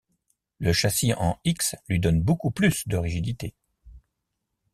[0.59, 3.53] La châssis en X lui donne beaucoup plus de rigidité.